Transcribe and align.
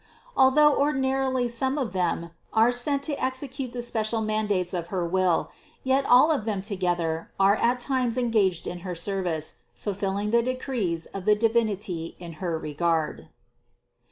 Although 0.35 0.73
or 0.73 0.93
dinarily 0.93 1.25
only 1.27 1.47
some 1.47 1.77
of 1.77 1.93
them 1.93 2.31
are 2.53 2.71
sent 2.71 3.03
to 3.03 3.23
execute 3.23 3.71
the 3.71 3.83
spe 3.83 3.97
cial 3.97 4.25
mandates 4.25 4.73
of 4.73 4.87
her 4.87 5.05
will, 5.07 5.51
yet 5.83 6.07
all 6.07 6.31
of 6.31 6.43
them 6.43 6.63
together 6.63 7.29
are 7.39 7.55
at 7.57 7.79
times 7.79 8.17
engaged 8.17 8.65
in 8.65 8.79
her 8.79 8.95
service, 8.95 9.57
fulfilling 9.75 10.31
the 10.31 10.41
decrees 10.41 11.05
of 11.05 11.25
the 11.25 11.35
Divinity 11.35 12.15
in 12.17 12.33
her 12.41 12.57
regard. 12.57 13.29